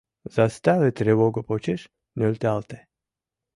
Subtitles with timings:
[0.35, 1.81] Заставе тревого почеш
[2.17, 2.77] нӧлталте.